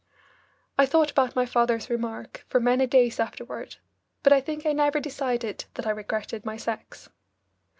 I 0.79 0.87
thought 0.87 1.11
about 1.11 1.35
my 1.35 1.45
father's 1.45 1.87
remark 1.87 2.43
for 2.49 2.59
many 2.59 2.87
days 2.87 3.19
afterward, 3.19 3.75
but 4.23 4.33
I 4.33 4.41
think 4.41 4.65
I 4.65 4.73
never 4.73 4.99
decided 4.99 5.65
that 5.75 5.85
I 5.85 5.91
regretted 5.91 6.43
my 6.43 6.57
sex. 6.57 7.09